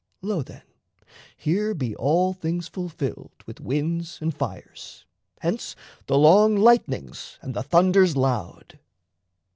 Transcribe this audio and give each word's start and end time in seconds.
Lo, 0.23 0.41
then, 0.41 0.63
Here 1.37 1.75
be 1.75 1.95
all 1.95 2.33
things 2.33 2.67
fulfilled 2.67 3.43
with 3.45 3.59
winds 3.61 4.17
and 4.19 4.33
fires 4.35 5.05
Hence 5.41 5.75
the 6.07 6.17
long 6.17 6.55
lightnings 6.55 7.37
and 7.43 7.53
the 7.53 7.61
thunders 7.61 8.17
loud. 8.17 8.79